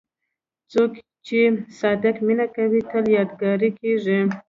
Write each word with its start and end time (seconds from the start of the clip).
څوک 0.71 0.91
چې 1.25 1.39
صادق 1.79 2.15
مینه 2.25 2.47
کوي، 2.55 2.79
تل 2.91 3.05
یادګاري 3.17 3.69
کېږي. 3.79 4.19